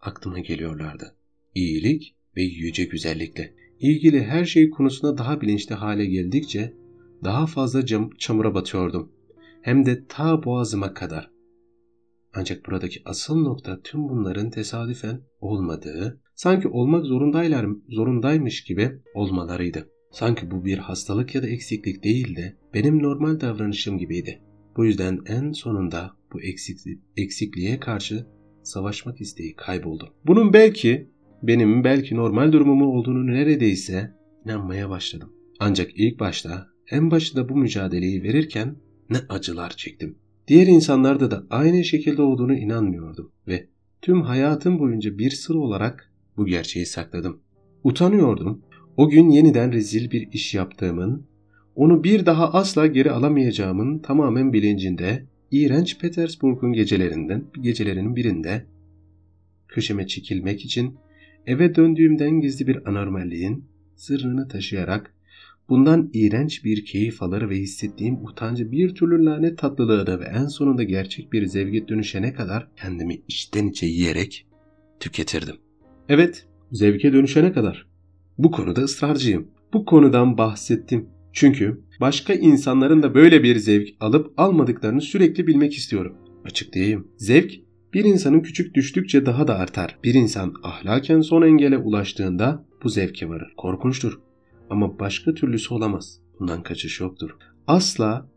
aklıma 0.00 0.38
geliyorlardı. 0.38 1.16
İyilik 1.54 2.16
ve 2.36 2.42
yüce 2.42 2.84
güzellikle 2.84 3.54
ilgili 3.80 4.24
her 4.24 4.44
şey 4.44 4.70
konusunda 4.70 5.18
daha 5.18 5.40
bilinçli 5.40 5.74
hale 5.74 6.06
geldikçe 6.06 6.74
daha 7.24 7.46
fazla 7.46 7.86
cam, 7.86 8.10
çamura 8.18 8.54
batıyordum. 8.54 9.12
Hem 9.62 9.86
de 9.86 10.06
ta 10.06 10.44
boğazıma 10.44 10.94
kadar. 10.94 11.30
Ancak 12.34 12.66
buradaki 12.66 13.02
asıl 13.04 13.42
nokta 13.42 13.80
tüm 13.82 14.08
bunların 14.08 14.50
tesadüfen 14.50 15.20
olmadığı, 15.40 16.20
sanki 16.38 16.68
olmak 16.68 17.04
zorundaylar, 17.04 17.66
zorundaymış 17.88 18.64
gibi 18.64 18.92
olmalarıydı. 19.14 19.88
Sanki 20.10 20.50
bu 20.50 20.64
bir 20.64 20.78
hastalık 20.78 21.34
ya 21.34 21.42
da 21.42 21.48
eksiklik 21.48 22.04
değil 22.04 22.36
de 22.36 22.56
benim 22.74 23.02
normal 23.02 23.40
davranışım 23.40 23.98
gibiydi. 23.98 24.42
Bu 24.76 24.84
yüzden 24.84 25.18
en 25.26 25.52
sonunda 25.52 26.10
bu 26.32 26.42
eksikli, 26.42 26.98
eksikliğe 27.16 27.80
karşı 27.80 28.26
savaşmak 28.62 29.20
isteği 29.20 29.56
kayboldu. 29.56 30.14
Bunun 30.26 30.52
belki 30.52 31.10
benim 31.42 31.84
belki 31.84 32.16
normal 32.16 32.52
durumumun 32.52 32.86
olduğunu 32.86 33.26
neredeyse 33.26 34.14
inanmaya 34.44 34.90
başladım. 34.90 35.32
Ancak 35.60 35.90
ilk 35.94 36.20
başta 36.20 36.66
en 36.90 37.10
başında 37.10 37.48
bu 37.48 37.56
mücadeleyi 37.56 38.22
verirken 38.22 38.76
ne 39.10 39.18
acılar 39.28 39.70
çektim. 39.70 40.18
Diğer 40.48 40.66
insanlarda 40.66 41.30
da 41.30 41.46
aynı 41.50 41.84
şekilde 41.84 42.22
olduğunu 42.22 42.54
inanmıyordum 42.54 43.32
ve 43.48 43.68
tüm 44.02 44.22
hayatım 44.22 44.78
boyunca 44.78 45.18
bir 45.18 45.30
sır 45.30 45.54
olarak 45.54 46.07
bu 46.38 46.46
gerçeği 46.46 46.86
sakladım. 46.86 47.40
Utanıyordum. 47.84 48.62
O 48.96 49.08
gün 49.08 49.30
yeniden 49.30 49.72
rezil 49.72 50.10
bir 50.10 50.32
iş 50.32 50.54
yaptığımın, 50.54 51.26
onu 51.74 52.04
bir 52.04 52.26
daha 52.26 52.52
asla 52.52 52.86
geri 52.86 53.10
alamayacağımın 53.10 53.98
tamamen 53.98 54.52
bilincinde 54.52 55.24
iğrenç 55.50 55.98
Petersburg'un 55.98 56.72
gecelerinden 56.72 57.44
gecelerinin 57.60 58.16
birinde 58.16 58.66
köşeme 59.68 60.06
çekilmek 60.06 60.64
için 60.64 60.96
eve 61.46 61.74
döndüğümden 61.74 62.40
gizli 62.40 62.66
bir 62.66 62.88
anormalliğin 62.88 63.64
sırrını 63.96 64.48
taşıyarak 64.48 65.14
bundan 65.68 66.10
iğrenç 66.12 66.64
bir 66.64 66.84
keyif 66.84 67.22
alır 67.22 67.50
ve 67.50 67.56
hissettiğim 67.56 68.24
utancı 68.24 68.72
bir 68.72 68.94
türlü 68.94 69.24
lanet 69.24 69.58
tatlılığına 69.58 70.20
ve 70.20 70.24
en 70.24 70.46
sonunda 70.46 70.82
gerçek 70.82 71.32
bir 71.32 71.46
zevke 71.46 71.88
dönüşene 71.88 72.32
kadar 72.32 72.68
kendimi 72.76 73.22
içten 73.28 73.66
içe 73.66 73.86
yiyerek 73.86 74.46
tüketirdim. 75.00 75.56
Evet, 76.08 76.46
zevke 76.72 77.12
dönüşene 77.12 77.52
kadar. 77.52 77.86
Bu 78.38 78.50
konuda 78.50 78.80
ısrarcıyım. 78.80 79.48
Bu 79.72 79.84
konudan 79.84 80.38
bahsettim. 80.38 81.08
Çünkü 81.32 81.80
başka 82.00 82.34
insanların 82.34 83.02
da 83.02 83.14
böyle 83.14 83.42
bir 83.42 83.56
zevk 83.56 83.88
alıp 84.00 84.32
almadıklarını 84.36 85.00
sürekli 85.00 85.46
bilmek 85.46 85.74
istiyorum. 85.74 86.16
Açıklayayım. 86.44 87.08
Zevk 87.16 87.52
bir 87.94 88.04
insanın 88.04 88.40
küçük 88.40 88.74
düştükçe 88.74 89.26
daha 89.26 89.48
da 89.48 89.58
artar. 89.58 89.98
Bir 90.04 90.14
insan 90.14 90.54
ahlaken 90.62 91.20
son 91.20 91.42
engele 91.42 91.78
ulaştığında 91.78 92.64
bu 92.84 92.88
zevke 92.88 93.28
varır. 93.28 93.52
Korkunçtur. 93.56 94.20
Ama 94.70 94.98
başka 94.98 95.34
türlüsü 95.34 95.74
olamaz. 95.74 96.20
Bundan 96.40 96.62
kaçış 96.62 97.00
yoktur. 97.00 97.30
Asla 97.66 98.28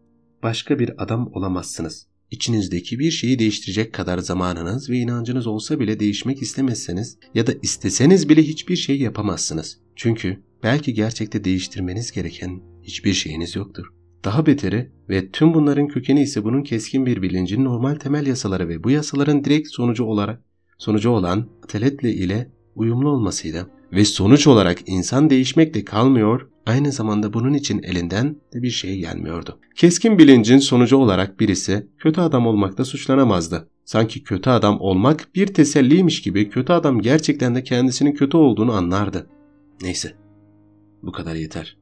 başka 0.43 0.79
bir 0.79 1.03
adam 1.03 1.31
olamazsınız. 1.33 2.10
İçinizdeki 2.31 2.99
bir 2.99 3.11
şeyi 3.11 3.39
değiştirecek 3.39 3.93
kadar 3.93 4.17
zamanınız 4.17 4.89
ve 4.89 4.97
inancınız 4.97 5.47
olsa 5.47 5.79
bile 5.79 5.99
değişmek 5.99 6.41
istemezseniz 6.41 7.17
ya 7.33 7.47
da 7.47 7.53
isteseniz 7.61 8.29
bile 8.29 8.43
hiçbir 8.43 8.75
şey 8.75 8.99
yapamazsınız. 8.99 9.77
Çünkü 9.95 10.37
belki 10.63 10.93
gerçekte 10.93 11.43
değiştirmeniz 11.43 12.11
gereken 12.11 12.61
hiçbir 12.83 13.13
şeyiniz 13.13 13.55
yoktur. 13.55 13.85
Daha 14.23 14.45
beteri 14.45 14.91
ve 15.09 15.31
tüm 15.31 15.53
bunların 15.53 15.87
kökeni 15.87 16.21
ise 16.21 16.43
bunun 16.43 16.63
keskin 16.63 17.05
bir 17.05 17.21
bilincin 17.21 17.65
normal 17.65 17.95
temel 17.95 18.27
yasaları 18.27 18.69
ve 18.69 18.83
bu 18.83 18.89
yasaların 18.91 19.43
direkt 19.43 19.67
sonucu 19.71 20.03
olarak 20.03 20.41
sonucu 20.77 21.09
olan 21.09 21.49
ateletle 21.63 22.13
ile 22.13 22.51
uyumlu 22.75 23.09
olmasıydı. 23.09 23.69
Ve 23.93 24.05
sonuç 24.05 24.47
olarak 24.47 24.79
insan 24.85 25.29
değişmekle 25.29 25.85
kalmıyor, 25.85 26.49
aynı 26.65 26.91
zamanda 26.91 27.33
bunun 27.33 27.53
için 27.53 27.83
elinden 27.83 28.35
de 28.53 28.61
bir 28.61 28.69
şey 28.69 28.97
gelmiyordu. 28.99 29.59
Keskin 29.75 30.17
bilincin 30.17 30.57
sonucu 30.57 30.97
olarak 30.97 31.39
birisi 31.39 31.87
kötü 31.97 32.21
adam 32.21 32.47
olmakta 32.47 32.85
suçlanamazdı. 32.85 33.67
Sanki 33.85 34.23
kötü 34.23 34.49
adam 34.49 34.81
olmak 34.81 35.27
bir 35.35 35.47
teselliymiş 35.47 36.21
gibi 36.21 36.49
kötü 36.49 36.73
adam 36.73 37.01
gerçekten 37.01 37.55
de 37.55 37.63
kendisinin 37.63 38.13
kötü 38.13 38.37
olduğunu 38.37 38.71
anlardı. 38.71 39.27
Neyse, 39.81 40.13
bu 41.03 41.11
kadar 41.11 41.35
yeter. 41.35 41.77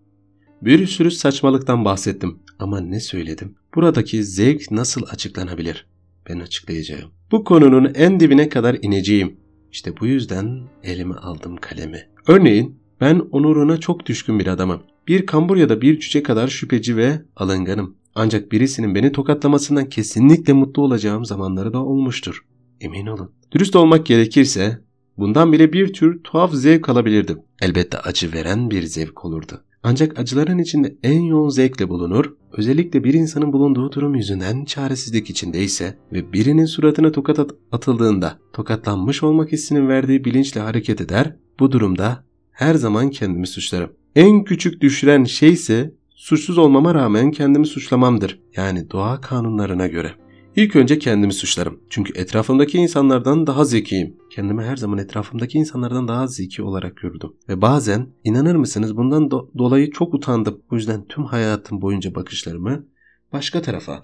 Bir 0.61 0.87
sürü 0.87 1.11
saçmalıktan 1.11 1.85
bahsettim 1.85 2.39
ama 2.59 2.79
ne 2.79 2.99
söyledim? 2.99 3.55
Buradaki 3.75 4.23
zevk 4.23 4.71
nasıl 4.71 5.01
açıklanabilir? 5.09 5.87
Ben 6.29 6.39
açıklayacağım. 6.39 7.11
Bu 7.31 7.43
konunun 7.43 7.91
en 7.95 8.19
dibine 8.19 8.49
kadar 8.49 8.77
ineceğim. 8.81 9.37
İşte 9.71 9.99
bu 9.99 10.05
yüzden 10.05 10.61
elime 10.83 11.15
aldım 11.15 11.57
kalemi. 11.57 12.07
Örneğin 12.27 12.79
ben 13.01 13.21
onuruna 13.31 13.77
çok 13.77 14.05
düşkün 14.05 14.39
bir 14.39 14.47
adamım. 14.47 14.81
Bir 15.07 15.25
kambur 15.25 15.57
ya 15.57 15.69
da 15.69 15.81
bir 15.81 15.99
cüce 15.99 16.23
kadar 16.23 16.47
şüpheci 16.47 16.97
ve 16.97 17.21
alınganım. 17.35 17.95
Ancak 18.15 18.51
birisinin 18.51 18.95
beni 18.95 19.11
tokatlamasından 19.11 19.89
kesinlikle 19.89 20.53
mutlu 20.53 20.81
olacağım 20.81 21.25
zamanları 21.25 21.73
da 21.73 21.83
olmuştur. 21.83 22.45
Emin 22.81 23.07
olun. 23.07 23.31
Dürüst 23.51 23.75
olmak 23.75 24.05
gerekirse 24.05 24.79
bundan 25.17 25.53
bile 25.53 25.73
bir 25.73 25.93
tür 25.93 26.23
tuhaf 26.23 26.53
zevk 26.53 26.89
alabilirdim. 26.89 27.39
Elbette 27.61 27.99
acı 27.99 28.33
veren 28.33 28.71
bir 28.71 28.83
zevk 28.83 29.25
olurdu. 29.25 29.61
Ancak 29.83 30.19
acıların 30.19 30.57
içinde 30.57 30.95
en 31.03 31.21
yoğun 31.21 31.49
zevkle 31.49 31.89
bulunur, 31.89 32.33
özellikle 32.51 33.03
bir 33.03 33.13
insanın 33.13 33.53
bulunduğu 33.53 33.91
durum 33.91 34.15
yüzünden 34.15 34.65
çaresizlik 34.65 35.29
içindeyse 35.29 35.97
ve 36.13 36.33
birinin 36.33 36.65
suratına 36.65 37.11
tokat 37.11 37.39
at 37.39 37.51
atıldığında 37.71 38.39
tokatlanmış 38.53 39.23
olmak 39.23 39.51
hissinin 39.51 39.87
verdiği 39.87 40.25
bilinçle 40.25 40.61
hareket 40.61 41.01
eder, 41.01 41.35
bu 41.59 41.71
durumda 41.71 42.23
her 42.51 42.75
zaman 42.75 43.09
kendimi 43.09 43.47
suçlarım. 43.47 43.91
En 44.15 44.43
küçük 44.43 44.81
düşüren 44.81 45.23
şey 45.23 45.49
ise 45.49 45.93
suçsuz 46.09 46.57
olmama 46.57 46.95
rağmen 46.95 47.31
kendimi 47.31 47.67
suçlamamdır. 47.67 48.39
Yani 48.55 48.91
doğa 48.91 49.21
kanunlarına 49.21 49.87
göre. 49.87 50.11
İlk 50.55 50.75
önce 50.75 50.99
kendimi 50.99 51.33
suçlarım. 51.33 51.79
Çünkü 51.89 52.19
etrafımdaki 52.19 52.77
insanlardan 52.77 53.47
daha 53.47 53.65
zekiyim. 53.65 54.17
Kendimi 54.29 54.63
her 54.63 54.77
zaman 54.77 54.97
etrafımdaki 54.97 55.57
insanlardan 55.57 56.07
daha 56.07 56.27
zeki 56.27 56.63
olarak 56.63 56.97
gördüm. 56.97 57.33
Ve 57.49 57.61
bazen 57.61 58.07
inanır 58.23 58.55
mısınız 58.55 58.97
bundan 58.97 59.23
do- 59.23 59.57
dolayı 59.57 59.91
çok 59.91 60.13
utandım. 60.13 60.61
Bu 60.71 60.75
yüzden 60.75 61.05
tüm 61.05 61.23
hayatım 61.23 61.81
boyunca 61.81 62.15
bakışlarımı 62.15 62.85
başka 63.33 63.61
tarafa 63.61 64.03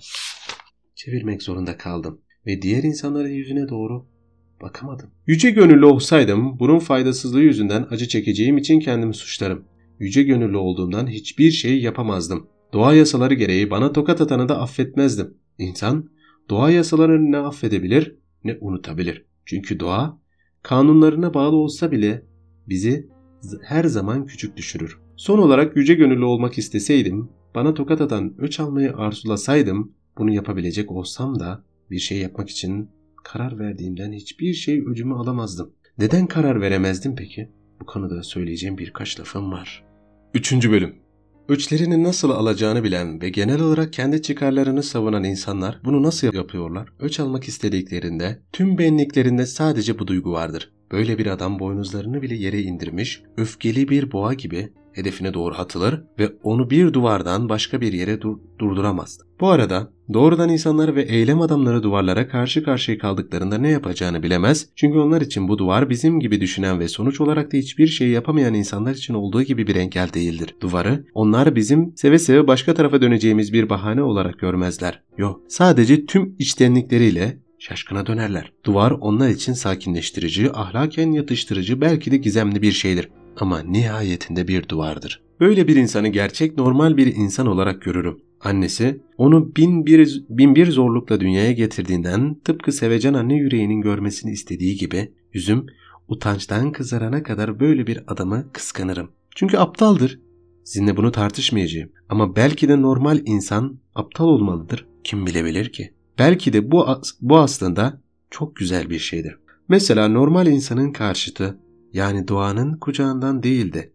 çevirmek 0.96 1.44
zorunda 1.44 1.78
kaldım. 1.78 2.22
Ve 2.46 2.62
diğer 2.62 2.84
insanların 2.84 3.30
yüzüne 3.30 3.70
doğru 3.70 4.06
bakamadım. 4.62 5.10
Yüce 5.28 5.52
gönüllü 5.52 5.86
olsaydım 5.86 6.60
bunun 6.60 6.80
faydasızlığı 6.80 7.42
yüzünden 7.42 7.88
acı 7.90 8.08
çekeceğim 8.08 8.58
için 8.58 8.80
kendimi 8.80 9.14
suçlarım. 9.14 9.66
Yüce 10.00 10.24
gönüllü 10.24 10.58
olduğumdan 10.58 11.08
hiçbir 11.08 11.52
şey 11.52 11.82
yapamazdım. 11.82 12.48
Doğa 12.74 12.94
yasaları 12.94 13.34
gereği 13.34 13.70
bana 13.70 13.92
tokat 13.92 14.22
atanı 14.22 14.50
da 14.50 14.62
affetmezdim. 14.62 15.34
İnsan 15.58 16.10
doğa 16.50 16.72
yasalarını 16.72 17.32
ne 17.32 17.38
affedebilir 17.38 18.16
ne 18.44 18.58
unutabilir. 18.62 19.26
Çünkü 19.46 19.80
doğa 19.80 20.20
kanunlarına 20.64 21.34
bağlı 21.34 21.56
olsa 21.56 21.92
bile 21.92 22.26
bizi 22.70 23.10
her 23.64 23.84
zaman 23.84 24.26
küçük 24.26 24.58
düşürür. 24.58 25.00
Son 25.16 25.40
olarak 25.40 25.76
yüce 25.76 25.94
gönüllü 25.94 26.24
olmak 26.24 26.58
isteseydim, 26.58 27.30
bana 27.56 27.74
tokat 27.74 28.02
atan 28.02 28.36
öç 28.38 28.60
almayı 28.60 28.94
arzulasaydım, 28.96 29.92
bunu 30.18 30.32
yapabilecek 30.32 30.92
olsam 30.92 31.40
da 31.40 31.64
bir 31.92 32.00
şey 32.00 32.18
yapmak 32.18 32.50
için 32.50 32.90
karar 33.24 33.60
verdiğimden 33.60 34.12
hiçbir 34.12 34.54
şey 34.54 34.84
öcümü 34.88 35.14
alamazdım. 35.14 35.74
Neden 35.98 36.28
karar 36.28 36.62
veremezdim 36.62 37.16
peki? 37.16 37.50
Bu 37.82 37.86
konuda 37.86 38.24
söyleyeceğim 38.24 38.78
birkaç 38.78 39.20
lafım 39.20 39.52
var. 39.52 39.84
Üçüncü 40.34 40.72
bölüm 40.72 41.05
Öçlerini 41.50 42.04
nasıl 42.04 42.30
alacağını 42.30 42.84
bilen 42.84 43.22
ve 43.22 43.30
genel 43.30 43.62
olarak 43.62 43.94
kendi 43.94 44.22
çıkarlarını 44.22 44.84
savunan 44.84 45.24
insanlar 45.24 45.80
bunu 45.86 46.04
nasıl 46.04 46.34
yapıyorlar? 46.34 46.90
Öç 47.00 47.20
almak 47.20 47.44
istediklerinde 47.44 48.40
tüm 48.54 48.78
benliklerinde 48.78 49.46
sadece 49.46 50.00
bu 50.00 50.08
duygu 50.08 50.32
vardır. 50.32 50.72
Böyle 50.92 51.18
bir 51.18 51.26
adam 51.26 51.60
boynuzlarını 51.60 52.22
bile 52.22 52.36
yere 52.36 52.62
indirmiş, 52.62 53.22
öfkeli 53.38 53.90
bir 53.90 54.12
boğa 54.12 54.34
gibi 54.34 54.74
hedefine 54.96 55.34
doğru 55.34 55.56
atılır 55.56 56.02
ve 56.20 56.32
onu 56.44 56.70
bir 56.70 56.94
duvardan 56.94 57.50
başka 57.50 57.82
bir 57.82 57.94
yere 57.94 58.22
dur 58.22 58.38
durduramaz. 58.60 59.20
Bu 59.40 59.48
arada 59.48 59.92
doğrudan 60.14 60.50
insanlar 60.50 60.96
ve 60.96 61.02
eylem 61.02 61.42
adamları 61.42 61.84
duvarlara 61.84 62.28
karşı 62.28 62.64
karşıya 62.64 62.98
kaldıklarında 62.98 63.58
ne 63.58 63.70
yapacağını 63.70 64.24
bilemez. 64.24 64.70
Çünkü 64.76 64.98
onlar 64.98 65.22
için 65.22 65.48
bu 65.48 65.58
duvar 65.58 65.90
bizim 65.90 66.20
gibi 66.20 66.42
düşünen 66.42 66.80
ve 66.80 66.88
sonuç 66.88 67.22
olarak 67.22 67.54
da 67.54 67.58
hiçbir 67.58 67.88
şey 67.88 68.10
yapamayan 68.10 68.54
insanlar 68.54 68.96
için 68.96 69.14
olduğu 69.14 69.42
gibi 69.42 69.68
bir 69.68 69.76
engel 69.76 70.14
değildir. 70.14 70.56
Duvarı 70.62 71.06
onlar 71.14 71.56
bizim 71.56 71.94
seve 71.96 72.20
seve 72.20 72.48
başka 72.48 72.74
tarafa 72.74 73.02
döneceğimiz 73.02 73.54
bir 73.54 73.70
bahane 73.70 74.04
olarak 74.04 74.40
görmezler. 74.40 75.02
Yok 75.18 75.42
sadece 75.48 76.06
tüm 76.06 76.36
içtenlikleriyle 76.40 77.38
şaşkına 77.60 78.06
dönerler. 78.06 78.52
Duvar 78.64 78.92
onlar 78.92 79.30
için 79.30 79.54
sakinleştirici, 79.54 80.52
ahlaken 80.52 81.12
yatıştırıcı 81.12 81.82
belki 81.82 82.12
de 82.12 82.18
gizemli 82.18 82.62
bir 82.62 82.72
şeydir 82.72 83.10
ama 83.42 83.60
nihayetinde 83.60 84.48
bir 84.48 84.70
duvardır. 84.70 85.22
Böyle 85.40 85.68
bir 85.68 85.76
insanı 85.76 86.08
gerçek 86.08 86.58
normal 86.58 86.98
bir 86.98 87.16
insan 87.16 87.48
olarak 87.48 87.82
görürüm. 87.82 88.20
Annesi 88.42 89.02
onu 89.18 89.56
bin 89.56 89.86
bir, 89.86 90.24
bin 90.30 90.56
bir 90.56 90.72
zorlukla 90.72 91.20
dünyaya 91.20 91.52
getirdiğinden 91.52 92.36
tıpkı 92.44 92.72
sevecen 92.72 93.14
anne 93.14 93.36
yüreğinin 93.36 93.82
görmesini 93.82 94.32
istediği 94.32 94.76
gibi 94.78 95.12
yüzüm 95.34 95.66
utançtan 96.08 96.72
kızarana 96.72 97.24
kadar 97.24 97.60
böyle 97.60 97.88
bir 97.88 98.04
adamı 98.08 98.46
kıskanırım. 98.54 99.12
Çünkü 99.36 99.58
aptaldır. 99.58 100.20
Sizinle 100.64 100.98
bunu 100.98 101.12
tartışmayacağım. 101.12 101.90
Ama 102.10 102.36
belki 102.36 102.70
de 102.70 102.82
normal 102.82 103.22
insan 103.26 103.80
aptal 103.96 104.26
olmalıdır. 104.26 104.88
Kim 105.04 105.26
bilebilir 105.26 105.72
ki? 105.72 105.94
Belki 106.20 106.54
de 106.54 106.72
bu, 106.72 106.88
bu 107.22 107.38
aslında 107.38 108.02
çok 108.30 108.56
güzel 108.56 108.90
bir 108.90 109.00
şeydir. 109.00 109.38
Mesela 109.70 110.08
normal 110.08 110.48
insanın 110.48 110.92
karşıtı 110.92 111.58
yani 111.96 112.28
doğanın 112.28 112.78
kucağından 112.78 113.44
değil 113.44 113.74
de 113.74 113.94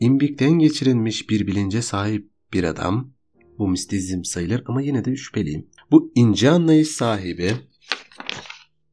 imbikten 0.00 0.50
geçirilmiş 0.50 1.30
bir 1.30 1.46
bilince 1.46 1.82
sahip 1.82 2.30
bir 2.52 2.64
adam, 2.64 3.12
bu 3.58 3.68
mistizm 3.68 4.24
sayılır 4.24 4.62
ama 4.66 4.82
yine 4.82 5.04
de 5.04 5.16
şüpheliyim. 5.16 5.66
Bu 5.90 6.12
ince 6.14 6.50
anlayış 6.50 6.88
sahibi 6.88 7.52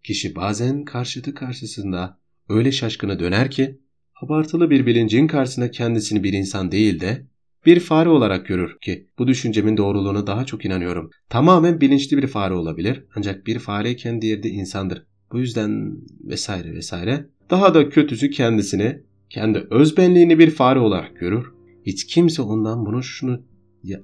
kişi 0.03 0.35
bazen 0.35 0.85
karşıtı 0.85 1.33
karşısında 1.33 2.19
öyle 2.49 2.71
şaşkına 2.71 3.19
döner 3.19 3.51
ki 3.51 3.79
abartılı 4.21 4.69
bir 4.69 4.85
bilincin 4.85 5.27
karşısında 5.27 5.71
kendisini 5.71 6.23
bir 6.23 6.33
insan 6.33 6.71
değil 6.71 6.99
de 6.99 7.27
bir 7.65 7.79
fare 7.79 8.09
olarak 8.09 8.47
görür 8.47 8.79
ki 8.81 9.07
bu 9.19 9.27
düşüncemin 9.27 9.77
doğruluğuna 9.77 10.27
daha 10.27 10.45
çok 10.45 10.65
inanıyorum. 10.65 11.09
Tamamen 11.29 11.81
bilinçli 11.81 12.17
bir 12.17 12.27
fare 12.27 12.53
olabilir 12.53 13.05
ancak 13.15 13.47
bir 13.47 13.59
fareyken 13.59 14.21
diğeri 14.21 14.43
de 14.43 14.49
insandır. 14.49 15.05
Bu 15.31 15.39
yüzden 15.39 15.97
vesaire 16.23 16.73
vesaire. 16.73 17.29
Daha 17.49 17.73
da 17.73 17.89
kötüsü 17.89 18.29
kendisini, 18.29 18.99
kendi 19.29 19.67
özbenliğini 19.69 20.39
bir 20.39 20.49
fare 20.49 20.79
olarak 20.79 21.19
görür. 21.19 21.45
Hiç 21.85 22.07
kimse 22.07 22.41
ondan 22.41 22.85
bunu 22.85 23.03
şunu 23.03 23.41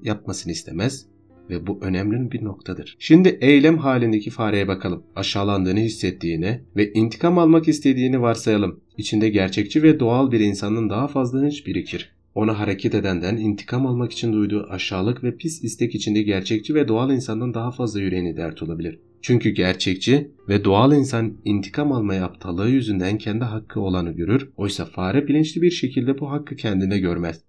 yapmasını 0.04 0.52
istemez 0.52 1.06
ve 1.50 1.68
bu 1.68 1.80
önemli 1.82 2.32
bir 2.32 2.44
noktadır. 2.44 2.96
Şimdi 3.00 3.38
eylem 3.42 3.78
halindeki 3.78 4.30
fareye 4.30 4.68
bakalım. 4.68 5.04
Aşağılandığını 5.16 5.80
hissettiğini 5.80 6.62
ve 6.76 6.94
intikam 6.94 7.38
almak 7.38 7.68
istediğini 7.68 8.22
varsayalım. 8.22 8.80
İçinde 8.98 9.30
gerçekçi 9.30 9.84
ve 9.84 10.00
doğal 10.00 10.32
bir 10.32 10.40
insanın 10.40 10.90
daha 10.90 11.08
fazla 11.08 11.40
hınç 11.40 11.68
birikir. 11.68 12.16
Ona 12.36 12.60
hareket 12.60 12.96
edenden 12.96 13.38
intikam 13.38 13.86
almak 13.86 14.12
için 14.12 14.34
duyduğu 14.34 14.68
aşağılık 14.70 15.24
ve 15.24 15.38
pis 15.38 15.64
istek 15.64 15.96
içinde 15.96 16.22
gerçekçi 16.22 16.76
ve 16.76 16.88
doğal 16.88 17.12
insandan 17.12 17.54
daha 17.54 17.72
fazla 17.72 18.02
yüreğini 18.02 18.38
dert 18.38 18.64
olabilir. 18.64 19.00
Çünkü 19.28 19.50
gerçekçi 19.50 20.32
ve 20.50 20.64
doğal 20.64 20.94
insan 20.94 21.34
intikam 21.46 21.92
almaya 21.92 22.26
aptallığı 22.26 22.70
yüzünden 22.70 23.18
kendi 23.18 23.44
hakkı 23.44 23.80
olanı 23.80 24.12
görür, 24.12 24.50
oysa 24.58 24.86
fare 24.86 25.28
bilinçli 25.28 25.62
bir 25.62 25.72
şekilde 25.72 26.20
bu 26.20 26.32
hakkı 26.32 26.56
kendine 26.56 27.00
görmez. 27.00 27.42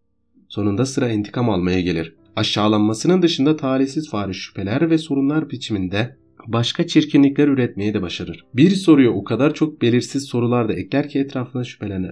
Sonunda 0.49 0.87
sıra 0.87 1.11
intikam 1.11 1.51
almaya 1.51 1.81
gelir. 1.81 2.15
Aşağılanmasının 2.37 3.23
dışında 3.23 3.57
talihsiz 3.57 4.11
fare 4.11 4.33
şüpheler 4.33 4.91
ve 4.91 4.99
sorunlar 4.99 5.51
biçiminde 5.51 6.17
başka 6.49 6.87
çirkinlikler 6.87 7.49
üretmeyi 7.49 7.95
de 7.95 8.03
başarır. 8.03 8.45
Bir 8.55 8.71
soruya 8.71 9.11
o 9.11 9.25
kadar 9.25 9.55
çok 9.55 9.83
belirsiz 9.83 10.25
sorular 10.25 10.69
da 10.69 10.73
ekler 10.73 11.09
ki 11.09 11.19
etrafına 11.19 11.65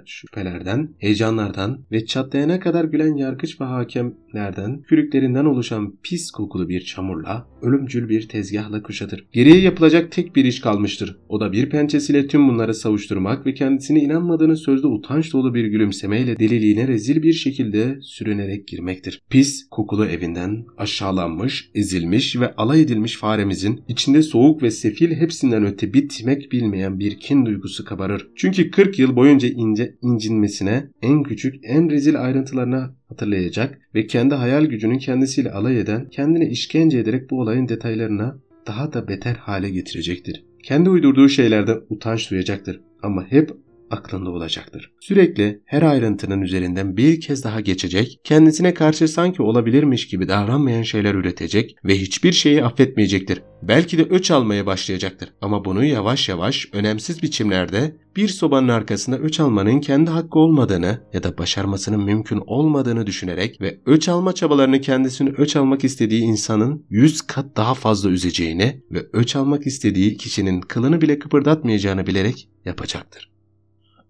şüphelerden, 0.06 0.88
heyecanlardan 0.98 1.84
ve 1.92 2.06
çatlayana 2.06 2.60
kadar 2.60 2.84
gülen 2.84 3.16
yargıç 3.16 3.60
ve 3.60 3.64
hakemlerden, 3.64 4.82
kürüklerinden 4.82 5.44
oluşan 5.44 5.96
pis 6.02 6.30
kokulu 6.30 6.68
bir 6.68 6.80
çamurla, 6.80 7.46
ölümcül 7.62 8.08
bir 8.08 8.28
tezgahla 8.28 8.82
kuşatır. 8.82 9.26
Geriye 9.32 9.60
yapılacak 9.60 10.12
tek 10.12 10.36
bir 10.36 10.44
iş 10.44 10.60
kalmıştır. 10.60 11.18
O 11.28 11.40
da 11.40 11.52
bir 11.52 11.70
pençesiyle 11.70 12.26
tüm 12.26 12.48
bunları 12.48 12.74
savuşturmak 12.74 13.46
ve 13.46 13.54
kendisine 13.54 14.00
inanmadığını 14.00 14.56
sözde 14.56 14.86
utanç 14.86 15.32
dolu 15.32 15.54
bir 15.54 15.64
gülümsemeyle 15.64 16.38
deliliğine 16.38 16.88
rezil 16.88 17.22
bir 17.22 17.32
şekilde 17.32 17.98
sürünerek 18.00 18.68
girmektir. 18.68 19.20
Pis, 19.30 19.68
kokulu 19.70 20.06
evinden 20.06 20.64
aşağılanmış, 20.76 21.70
ezilmiş 21.74 22.40
ve 22.40 22.54
alay 22.56 22.82
edilmiş 22.82 23.16
faremizin 23.16 23.80
içinde 23.88 24.22
soğuk 24.24 24.62
ve 24.62 24.70
sefil 24.70 25.10
hepsinden 25.10 25.66
öte 25.66 25.94
bitmek 25.94 26.52
bilmeyen 26.52 26.98
bir 26.98 27.20
kin 27.20 27.46
duygusu 27.46 27.84
kabarır. 27.84 28.28
Çünkü 28.36 28.70
40 28.70 28.98
yıl 28.98 29.16
boyunca 29.16 29.48
ince 29.48 29.94
incinmesine 30.02 30.86
en 31.02 31.22
küçük, 31.22 31.54
en 31.62 31.90
rezil 31.90 32.22
ayrıntılarına 32.22 32.96
hatırlayacak 33.08 33.80
ve 33.94 34.06
kendi 34.06 34.34
hayal 34.34 34.64
gücünün 34.64 34.98
kendisiyle 34.98 35.52
alay 35.52 35.80
eden, 35.80 36.08
kendine 36.10 36.48
işkence 36.48 36.98
ederek 36.98 37.30
bu 37.30 37.40
olayın 37.40 37.68
detaylarına 37.68 38.38
daha 38.66 38.92
da 38.92 39.08
beter 39.08 39.34
hale 39.34 39.70
getirecektir. 39.70 40.44
Kendi 40.62 40.90
uydurduğu 40.90 41.28
şeylerden 41.28 41.78
utanç 41.88 42.30
duyacaktır 42.30 42.80
ama 43.02 43.26
hep 43.30 43.50
aklında 43.94 44.30
olacaktır. 44.30 44.92
Sürekli 45.00 45.62
her 45.64 45.82
ayrıntının 45.82 46.40
üzerinden 46.40 46.96
bir 46.96 47.20
kez 47.20 47.44
daha 47.44 47.60
geçecek, 47.60 48.20
kendisine 48.24 48.74
karşı 48.74 49.08
sanki 49.08 49.42
olabilirmiş 49.42 50.08
gibi 50.08 50.28
davranmayan 50.28 50.82
şeyler 50.82 51.14
üretecek 51.14 51.76
ve 51.84 51.98
hiçbir 51.98 52.32
şeyi 52.32 52.64
affetmeyecektir. 52.64 53.42
Belki 53.62 53.98
de 53.98 54.02
öç 54.02 54.30
almaya 54.30 54.66
başlayacaktır 54.66 55.32
ama 55.40 55.64
bunu 55.64 55.84
yavaş 55.84 56.28
yavaş 56.28 56.68
önemsiz 56.72 57.22
biçimlerde 57.22 57.96
bir 58.16 58.28
sobanın 58.28 58.68
arkasında 58.68 59.18
öç 59.18 59.40
almanın 59.40 59.80
kendi 59.80 60.10
hakkı 60.10 60.38
olmadığını 60.38 61.00
ya 61.12 61.22
da 61.22 61.38
başarmasının 61.38 62.04
mümkün 62.04 62.42
olmadığını 62.46 63.06
düşünerek 63.06 63.60
ve 63.60 63.78
öç 63.86 64.08
alma 64.08 64.32
çabalarını 64.32 64.80
kendisini 64.80 65.30
öç 65.30 65.56
almak 65.56 65.84
istediği 65.84 66.22
insanın 66.22 66.86
yüz 66.90 67.22
kat 67.22 67.56
daha 67.56 67.74
fazla 67.74 68.10
üzeceğini 68.10 68.82
ve 68.90 69.06
öç 69.12 69.36
almak 69.36 69.66
istediği 69.66 70.16
kişinin 70.16 70.60
kılını 70.60 71.00
bile 71.00 71.18
kıpırdatmayacağını 71.18 72.06
bilerek 72.06 72.48
yapacaktır 72.64 73.33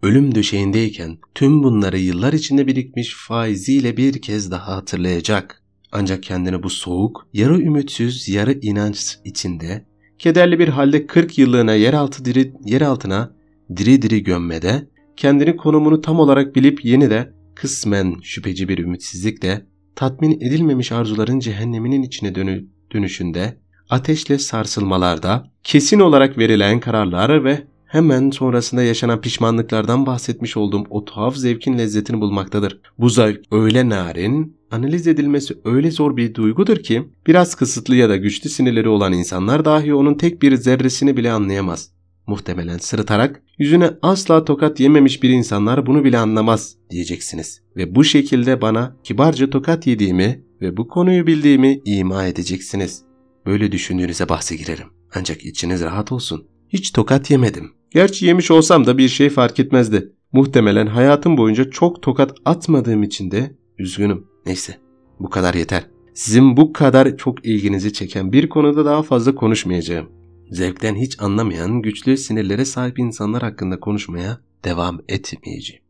ölüm 0.05 0.35
döşeğindeyken 0.35 1.19
tüm 1.35 1.63
bunları 1.63 1.99
yıllar 1.99 2.33
içinde 2.33 2.67
birikmiş 2.67 3.15
faiziyle 3.29 3.97
bir 3.97 4.23
kez 4.23 4.51
daha 4.51 4.77
hatırlayacak. 4.77 5.63
Ancak 5.93 6.23
kendini 6.23 6.63
bu 6.63 6.71
soğuk, 6.71 7.29
yarı 7.33 7.61
ümitsiz, 7.61 8.29
yarı 8.29 8.53
inanç 8.53 9.19
içinde, 9.25 9.87
kederli 10.19 10.59
bir 10.59 10.69
halde 10.69 11.07
40 11.07 11.39
yıllığına 11.39 11.75
yeraltı 11.75 12.25
diri, 12.25 12.53
yer 12.65 12.81
altına 12.81 13.33
diri 13.77 14.03
diri 14.03 14.23
gömmede, 14.23 14.89
kendini 15.17 15.57
konumunu 15.57 16.01
tam 16.01 16.21
olarak 16.21 16.57
bilip 16.57 16.85
yeni 16.85 17.11
de 17.11 17.33
kısmen 17.55 18.17
şüpheci 18.23 18.69
bir 18.69 18.79
ümitsizlikle, 18.79 19.67
tatmin 19.97 20.41
edilmemiş 20.41 20.93
arzuların 20.93 21.39
cehenneminin 21.39 22.03
içine 22.03 22.35
dönü, 22.35 22.67
dönüşünde, 22.93 23.59
ateşle 23.91 24.39
sarsılmalarda, 24.39 25.51
kesin 25.63 26.01
olarak 26.01 26.39
verilen 26.39 26.81
kararlar 26.81 27.45
ve 27.45 27.74
hemen 27.95 28.31
sonrasında 28.31 28.83
yaşanan 28.83 29.21
pişmanlıklardan 29.21 30.07
bahsetmiş 30.07 30.57
olduğum 30.57 30.85
o 30.91 31.05
tuhaf 31.05 31.37
zevkin 31.37 31.79
lezzetini 31.79 32.21
bulmaktadır. 32.21 32.81
Bu 32.99 33.11
zevk 33.11 33.41
öyle 33.53 33.89
narin, 33.89 34.57
analiz 34.71 35.07
edilmesi 35.07 35.55
öyle 35.65 35.91
zor 35.91 36.17
bir 36.17 36.35
duygudur 36.35 36.77
ki 36.77 37.09
biraz 37.27 37.55
kısıtlı 37.55 37.97
ya 37.97 38.09
da 38.09 38.17
güçlü 38.17 38.51
sinirleri 38.51 38.89
olan 38.89 39.13
insanlar 39.13 39.65
dahi 39.65 39.95
onun 39.95 40.15
tek 40.15 40.43
bir 40.43 40.57
zerresini 40.57 41.17
bile 41.17 41.33
anlayamaz. 41.33 41.91
Muhtemelen 42.27 42.79
sırıtarak 42.79 43.43
yüzüne 43.59 43.91
asla 44.03 44.45
tokat 44.45 44.81
yememiş 44.81 45.23
bir 45.23 45.31
insanlar 45.31 45.87
bunu 45.87 46.05
bile 46.05 46.19
anlamaz 46.19 46.77
diyeceksiniz. 46.91 47.63
Ve 47.77 47.95
bu 47.95 48.05
şekilde 48.05 48.61
bana 48.61 48.97
kibarca 49.05 49.51
tokat 49.51 49.87
yediğimi 49.87 50.45
ve 50.61 50.77
bu 50.77 50.89
konuyu 50.89 51.27
bildiğimi 51.27 51.81
ima 51.85 52.27
edeceksiniz. 52.27 53.03
Böyle 53.47 53.73
düşündüğünüze 53.73 54.29
bahse 54.29 54.57
girerim. 54.57 54.87
Ancak 55.15 55.45
içiniz 55.45 55.83
rahat 55.83 56.13
olsun. 56.13 56.47
Hiç 56.69 56.93
tokat 56.93 57.31
yemedim. 57.31 57.73
Gerçi 57.95 58.27
yemiş 58.27 58.51
olsam 58.51 58.87
da 58.87 58.99
bir 58.99 59.09
şey 59.09 59.31
fark 59.31 59.61
etmezdi. 59.61 60.13
Muhtemelen 60.33 60.87
hayatım 60.87 61.37
boyunca 61.37 61.71
çok 61.71 62.03
tokat 62.03 62.35
atmadığım 62.45 63.03
için 63.03 63.31
de 63.31 63.57
üzgünüm. 63.79 64.27
Neyse 64.47 64.77
bu 65.21 65.31
kadar 65.31 65.55
yeter. 65.55 65.87
Sizin 66.15 66.57
bu 66.57 66.73
kadar 66.73 67.17
çok 67.17 67.47
ilginizi 67.47 67.93
çeken 67.93 68.33
bir 68.33 68.49
konuda 68.49 68.85
daha 68.85 69.03
fazla 69.03 69.35
konuşmayacağım. 69.35 70.09
Zevkten 70.51 70.95
hiç 70.95 71.21
anlamayan, 71.21 71.83
güçlü 71.83 72.17
sinirlere 72.17 72.65
sahip 72.65 72.99
insanlar 72.99 73.43
hakkında 73.43 73.81
konuşmaya 73.81 74.39
devam 74.65 75.01
etmeyeceğim. 75.09 75.83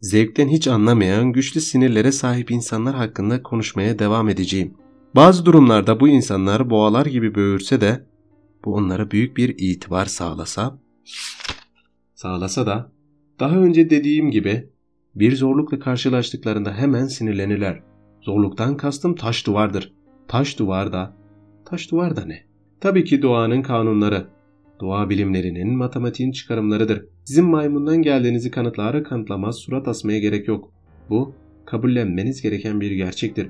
Zevkten 0.00 0.48
hiç 0.48 0.68
anlamayan, 0.68 1.32
güçlü 1.32 1.60
sinirlere 1.60 2.12
sahip 2.12 2.50
insanlar 2.50 2.94
hakkında 2.94 3.42
konuşmaya 3.42 3.98
devam 3.98 4.28
edeceğim. 4.28 4.74
Bazı 5.14 5.46
durumlarda 5.46 6.00
bu 6.00 6.08
insanlar 6.08 6.70
boğalar 6.70 7.06
gibi 7.06 7.34
böğürse 7.34 7.80
de 7.80 8.04
bu 8.64 8.74
onlara 8.74 9.10
büyük 9.10 9.36
bir 9.36 9.54
itibar 9.58 10.06
sağlasa 10.06 10.78
sağlasa 12.20 12.66
da 12.66 12.92
daha 13.40 13.56
önce 13.56 13.90
dediğim 13.90 14.30
gibi 14.30 14.68
bir 15.14 15.36
zorlukla 15.36 15.78
karşılaştıklarında 15.78 16.74
hemen 16.74 17.06
sinirlenirler. 17.06 17.82
Zorluktan 18.22 18.76
kastım 18.76 19.14
taş 19.14 19.46
duvardır. 19.46 19.92
Taş 20.28 20.58
duvar 20.58 20.92
da, 20.92 21.16
taş 21.64 21.90
duvar 21.90 22.16
da 22.16 22.24
ne? 22.24 22.42
Tabii 22.80 23.04
ki 23.04 23.22
doğanın 23.22 23.62
kanunları, 23.62 24.26
doğa 24.80 25.10
bilimlerinin, 25.10 25.76
matematiğin 25.76 26.32
çıkarımlarıdır. 26.32 27.04
Sizin 27.24 27.44
maymundan 27.44 28.02
geldiğinizi 28.02 28.50
kanıtlara 28.50 29.02
kanıtlamaz 29.02 29.56
surat 29.56 29.88
asmaya 29.88 30.18
gerek 30.18 30.48
yok. 30.48 30.72
Bu, 31.10 31.34
kabullenmeniz 31.66 32.42
gereken 32.42 32.80
bir 32.80 32.90
gerçektir. 32.90 33.48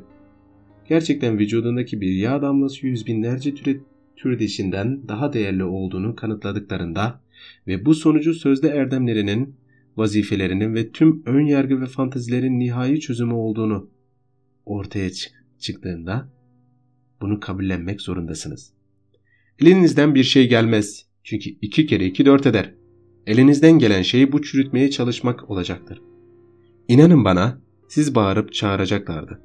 Gerçekten 0.89 1.39
vücudundaki 1.39 2.01
bir 2.01 2.13
yağ 2.13 2.43
damlası 2.43 2.87
yüz 2.87 3.07
binlerce 3.07 3.55
türe, 3.55 3.77
tür 4.17 4.39
dişinden 4.39 5.09
daha 5.09 5.33
değerli 5.33 5.65
olduğunu 5.65 6.17
kanıtladıklarında 6.17 7.21
ve 7.67 7.85
bu 7.85 7.95
sonucu 7.95 8.35
sözde 8.35 8.69
erdemlerinin, 8.69 9.57
vazifelerinin 9.97 10.75
ve 10.75 10.91
tüm 10.91 11.23
ön 11.27 11.47
yargı 11.47 11.81
ve 11.81 11.87
fantazilerin 11.87 12.59
nihai 12.59 13.01
çözümü 13.01 13.33
olduğunu 13.33 13.91
ortaya 14.67 15.11
çıktığında 15.59 16.29
bunu 17.21 17.41
kabullenmek 17.41 18.01
zorundasınız. 18.01 18.73
Elinizden 19.61 20.15
bir 20.15 20.25
şey 20.25 20.49
gelmez. 20.49 21.07
Çünkü 21.25 21.51
iki 21.63 21.87
kere 21.87 22.07
iki 22.07 22.27
dört 22.27 22.47
eder. 22.47 22.75
Elinizden 23.27 23.79
gelen 23.79 24.03
şey 24.03 24.33
bu 24.33 24.43
çürütmeye 24.43 24.91
çalışmak 24.91 25.51
olacaktır. 25.51 26.03
İnanın 26.89 27.25
bana 27.25 27.61
siz 27.89 28.15
bağırıp 28.15 28.53
çağıracaklardı. 28.53 29.43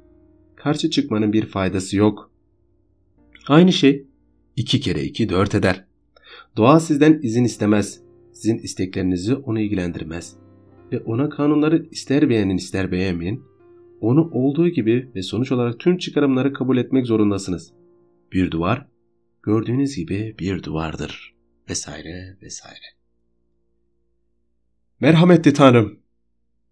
Karşı 0.56 0.90
çıkmanın 0.90 1.32
bir 1.32 1.46
faydası 1.46 1.96
yok. 1.96 2.30
Aynı 3.48 3.72
şey 3.72 4.06
iki 4.56 4.80
kere 4.80 5.02
iki 5.02 5.28
dört 5.28 5.54
eder. 5.54 5.84
Doğa 6.56 6.80
sizden 6.80 7.20
izin 7.22 7.44
istemez. 7.44 8.00
Sizin 8.32 8.58
isteklerinizi 8.58 9.34
onu 9.34 9.60
ilgilendirmez. 9.60 10.36
Ve 10.92 11.00
ona 11.00 11.28
kanunları 11.28 11.86
ister 11.90 12.28
beğenin 12.28 12.56
ister 12.56 12.92
beğenmeyin, 12.92 13.42
onu 14.00 14.30
olduğu 14.32 14.68
gibi 14.68 15.10
ve 15.14 15.22
sonuç 15.22 15.52
olarak 15.52 15.80
tüm 15.80 15.98
çıkarımları 15.98 16.52
kabul 16.52 16.76
etmek 16.76 17.06
zorundasınız. 17.06 17.72
Bir 18.32 18.50
duvar, 18.50 18.86
gördüğünüz 19.42 19.96
gibi 19.96 20.34
bir 20.38 20.62
duvardır. 20.62 21.34
Vesaire 21.70 22.36
vesaire. 22.42 22.86
Merhametli 25.00 25.52
Tanrım! 25.52 25.98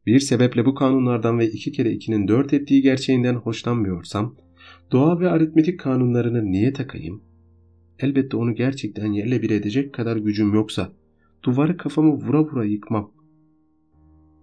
Bir 0.07 0.21
sebeple 0.21 0.67
bu 0.67 0.75
kanunlardan 0.75 1.39
ve 1.39 1.51
iki 1.51 1.73
kere 1.73 1.93
ikinin 1.93 2.29
dört 2.29 2.53
ettiği 2.53 2.83
gerçeğinden 2.83 3.35
hoşlanmıyorsam, 3.35 4.37
doğa 4.93 5.21
ve 5.21 5.31
aritmetik 5.31 5.81
kanunlarını 5.81 6.45
niye 6.45 6.73
takayım? 6.73 7.34
Elbette 8.05 8.37
onu 8.37 8.55
gerçekten 8.55 9.13
yerle 9.13 9.43
bir 9.43 9.51
edecek 9.51 9.95
kadar 9.95 10.17
gücüm 10.17 10.55
yoksa 10.55 10.93
duvarı 11.43 11.77
kafamı 11.77 12.13
vura 12.13 12.45
vura 12.45 12.65
yıkmam. 12.65 13.13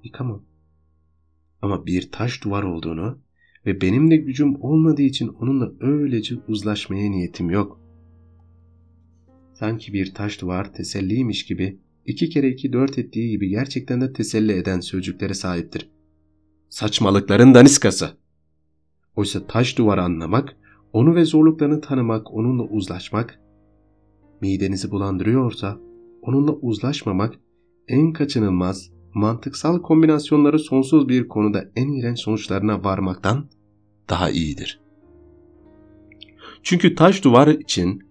Yıkamam. 0.03 0.43
Ama 1.61 1.85
bir 1.85 2.11
taş 2.11 2.43
duvar 2.43 2.63
olduğunu 2.63 3.19
ve 3.65 3.81
benim 3.81 4.11
de 4.11 4.17
gücüm 4.17 4.61
olmadığı 4.61 5.01
için 5.01 5.27
onunla 5.27 5.71
öylece 5.79 6.35
uzlaşmaya 6.47 7.11
niyetim 7.11 7.49
yok. 7.49 7.81
Sanki 9.53 9.93
bir 9.93 10.13
taş 10.13 10.41
duvar 10.41 10.73
teselliymiş 10.73 11.45
gibi 11.45 11.79
iki 12.05 12.29
kere 12.29 12.49
iki 12.49 12.73
dört 12.73 12.97
ettiği 12.97 13.29
gibi 13.29 13.49
gerçekten 13.49 14.01
de 14.01 14.13
teselli 14.13 14.51
eden 14.51 14.79
sözcüklere 14.79 15.33
sahiptir. 15.33 15.89
Saçmalıkların 16.69 17.53
daniskası. 17.53 18.09
Oysa 19.15 19.47
taş 19.47 19.77
duvarı 19.77 20.01
anlamak, 20.01 20.57
onu 20.93 21.15
ve 21.15 21.25
zorluklarını 21.25 21.81
tanımak, 21.81 22.33
onunla 22.33 22.63
uzlaşmak, 22.63 23.40
midenizi 24.41 24.91
bulandırıyorsa 24.91 25.79
onunla 26.21 26.51
uzlaşmamak 26.51 27.35
en 27.87 28.13
kaçınılmaz, 28.13 28.91
mantıksal 29.13 29.81
kombinasyonları 29.81 30.59
sonsuz 30.59 31.09
bir 31.09 31.27
konuda 31.27 31.65
en 31.75 31.91
iğrenç 31.91 32.19
sonuçlarına 32.19 32.83
varmaktan 32.83 33.49
daha 34.09 34.29
iyidir. 34.29 34.79
Çünkü 36.63 36.95
taş 36.95 37.23
duvar 37.23 37.47
için 37.47 38.03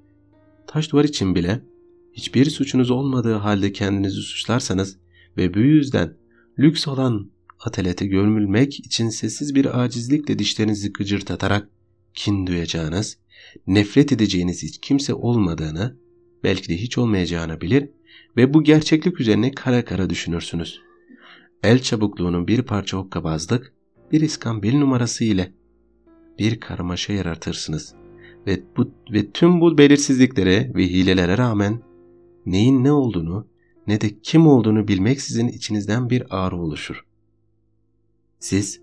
taş 0.67 0.93
duvar 0.93 1.05
için 1.05 1.35
bile 1.35 1.63
hiçbir 2.13 2.51
suçunuz 2.51 2.91
olmadığı 2.91 3.35
halde 3.35 3.73
kendinizi 3.73 4.21
suçlarsanız 4.21 4.99
ve 5.37 5.55
bu 5.55 5.59
yüzden 5.59 6.15
lüks 6.59 6.89
olan 6.89 7.31
atalete 7.61 8.07
gömülmek 8.07 8.81
için 8.81 9.09
sessiz 9.09 9.55
bir 9.55 9.83
acizlikle 9.83 10.39
dişlerinizi 10.39 10.93
gıcırtatarak 10.93 11.69
kin 12.15 12.47
duyacağınız, 12.47 13.19
nefret 13.67 14.13
edeceğiniz 14.13 14.63
hiç 14.63 14.79
kimse 14.81 15.15
olmadığını, 15.15 15.97
belki 16.45 16.69
de 16.69 16.77
hiç 16.77 16.99
olmayacağını 16.99 17.61
bilir 17.61 17.89
ve 18.37 18.55
bu 18.55 18.65
gerçeklik 18.65 19.21
üzerine 19.21 19.51
kara 19.51 19.85
kara 19.85 20.11
düşünürsünüz. 20.11 20.83
El 21.63 21.79
çabukluğunun 21.79 22.49
bir 22.49 22.63
parça 22.63 22.99
hokkabazlık, 22.99 23.73
bir 24.13 24.21
iskambil 24.21 24.79
numarası 24.79 25.25
ile 25.25 25.53
bir 26.39 26.61
karmaşa 26.61 27.13
yaratırsınız. 27.13 27.95
Ve, 28.47 28.61
bu, 28.77 28.91
ve 29.13 29.31
tüm 29.31 29.61
bu 29.61 29.79
belirsizliklere 29.79 30.73
ve 30.75 30.87
hilelere 30.87 31.39
rağmen 31.39 31.83
neyin 32.47 32.85
ne 32.85 32.93
olduğunu 32.93 33.47
ne 33.87 34.01
de 34.01 34.21
kim 34.21 34.47
olduğunu 34.47 34.89
bilmek 34.89 35.21
sizin 35.21 35.49
içinizden 35.49 36.11
bir 36.11 36.25
ağrı 36.31 36.57
oluşur. 36.57 37.05
Siz 38.39 38.81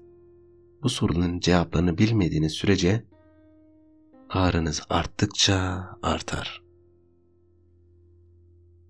bu 0.84 0.90
sorunun 0.90 1.40
cevaplarını 1.40 1.98
bilmediğiniz 1.98 2.52
sürece 2.52 3.04
ağrınız 4.30 4.82
arttıkça 4.90 5.86
artar.'' 6.02 6.67